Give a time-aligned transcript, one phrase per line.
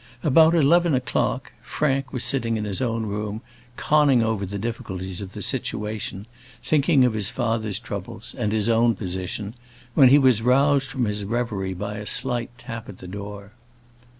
[0.23, 3.41] About eleven o'clock, Frank was sitting in his own room,
[3.75, 6.25] conning over the difficulties of the situation
[6.63, 9.53] thinking of his father's troubles, and his own position
[9.93, 13.51] when he was roused from his reverie by a slight tap at the door.